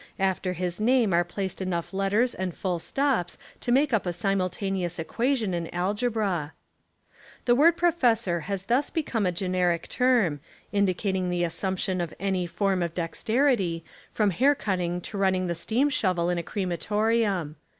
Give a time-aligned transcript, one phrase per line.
[0.17, 4.97] After his name are placed enough letters and full stops to make up a simultaneous
[4.97, 6.53] equation in algebra.
[7.45, 10.39] The word "professor" has thus become a generic term,
[10.71, 12.93] indicating the assumption of any 15 Essays and Literary Studies form of
[13.75, 17.57] dexterity, from hair cutting to running the steam shovel in a crematorium.